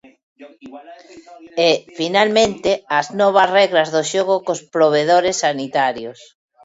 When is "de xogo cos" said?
3.95-4.61